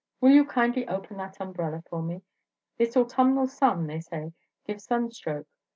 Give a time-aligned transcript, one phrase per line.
[0.19, 2.23] Will you kindly open that umbrella for me?
[2.75, 4.33] This autumnal sun, they say,
[4.65, 5.45] gives sunstroke.